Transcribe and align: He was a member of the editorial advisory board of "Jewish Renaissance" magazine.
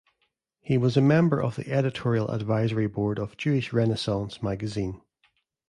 He 0.61 0.79
was 0.79 0.97
a 0.97 0.99
member 1.01 1.39
of 1.39 1.57
the 1.57 1.71
editorial 1.71 2.29
advisory 2.29 2.87
board 2.87 3.19
of 3.19 3.37
"Jewish 3.37 3.71
Renaissance" 3.71 4.41
magazine. 4.41 4.99